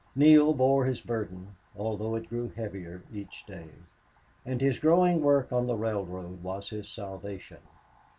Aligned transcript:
Neale 0.15 0.51
bore 0.55 0.85
his 0.85 0.99
burden, 0.99 1.55
although 1.77 2.15
it 2.15 2.27
grew 2.27 2.49
heavier 2.49 3.03
each 3.13 3.45
day. 3.45 3.69
And 4.43 4.59
his 4.59 4.79
growing 4.79 5.21
work 5.21 5.53
on 5.53 5.67
the 5.67 5.75
railroad 5.77 6.41
was 6.41 6.71
his 6.71 6.89
salvation. 6.89 7.59